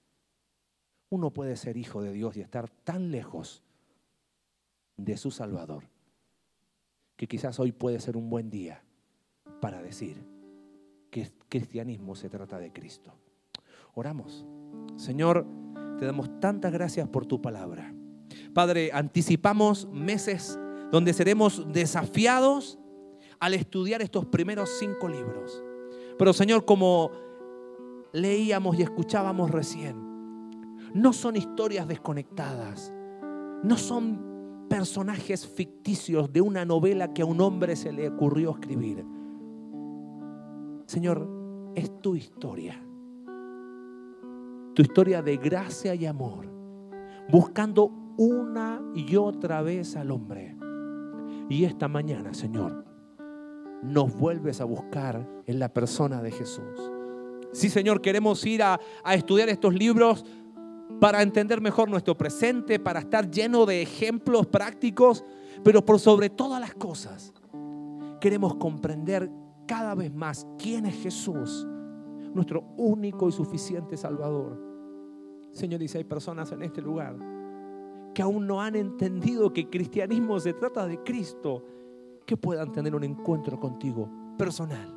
[1.11, 3.63] uno puede ser hijo de Dios y estar tan lejos
[4.97, 5.85] de su Salvador
[7.17, 8.83] que quizás hoy puede ser un buen día
[9.61, 10.25] para decir
[11.11, 13.13] que el cristianismo se trata de Cristo.
[13.95, 14.47] Oramos.
[14.97, 15.45] Señor,
[15.99, 17.93] te damos tantas gracias por tu palabra.
[18.55, 20.59] Padre, anticipamos meses
[20.93, 22.79] donde seremos desafiados
[23.41, 25.63] al estudiar estos primeros cinco libros.
[26.19, 27.11] Pero Señor, como
[28.13, 30.08] leíamos y escuchábamos recién,
[30.95, 32.93] no son historias desconectadas,
[33.63, 39.05] no son personajes ficticios de una novela que a un hombre se le ocurrió escribir.
[40.87, 41.29] Señor,
[41.75, 42.83] es tu historia,
[44.75, 46.47] tu historia de gracia y amor,
[47.31, 50.57] buscando una y otra vez al hombre.
[51.49, 52.85] Y esta mañana, Señor,
[53.83, 56.93] nos vuelves a buscar en la persona de Jesús.
[57.53, 60.25] Sí, Señor, queremos ir a, a estudiar estos libros
[61.01, 65.25] para entender mejor nuestro presente, para estar lleno de ejemplos prácticos,
[65.63, 67.33] pero por sobre todas las cosas,
[68.21, 69.31] queremos comprender
[69.67, 71.67] cada vez más quién es Jesús,
[72.35, 74.61] nuestro único y suficiente Salvador.
[75.53, 77.17] Señor, dice, hay personas en este lugar
[78.15, 81.65] que aún no han entendido que cristianismo se trata de Cristo,
[82.27, 84.95] que puedan tener un encuentro contigo personal.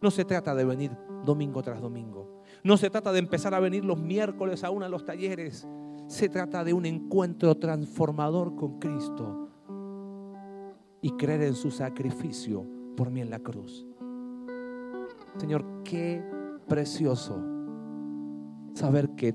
[0.00, 2.35] No se trata de venir domingo tras domingo.
[2.66, 5.68] No se trata de empezar a venir los miércoles aún a los talleres.
[6.08, 9.50] Se trata de un encuentro transformador con Cristo
[11.00, 13.86] y creer en su sacrificio por mí en la cruz.
[15.36, 16.20] Señor, qué
[16.66, 17.40] precioso
[18.74, 19.32] saber que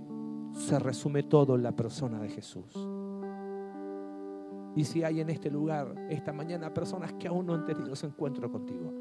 [0.52, 2.76] se resume todo en la persona de Jesús.
[4.76, 8.08] Y si hay en este lugar, esta mañana, personas que aún no han tenido ese
[8.08, 8.92] encuentro contigo,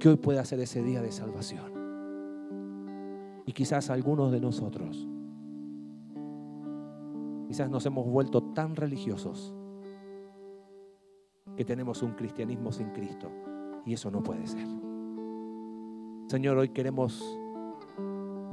[0.00, 1.81] que hoy pueda ser ese día de salvación.
[3.46, 5.08] Y quizás algunos de nosotros,
[7.48, 9.54] quizás nos hemos vuelto tan religiosos
[11.56, 13.30] que tenemos un cristianismo sin Cristo.
[13.84, 14.66] Y eso no puede ser.
[16.28, 17.38] Señor, hoy queremos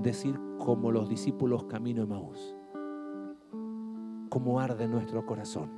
[0.01, 2.55] decir como los discípulos camino Maús,
[4.29, 5.69] cómo arde nuestro corazón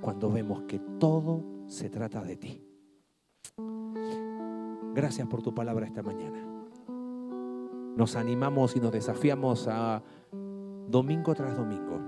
[0.00, 2.62] cuando vemos que todo se trata de ti.
[4.96, 6.42] Gracias por tu palabra esta mañana.
[7.96, 10.02] Nos animamos y nos desafiamos a
[10.88, 12.00] domingo tras domingo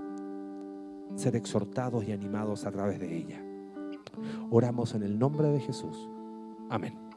[1.13, 3.45] ser exhortados y animados a través de ella.
[4.49, 6.09] Oramos en el nombre de Jesús.
[6.67, 7.08] Amén.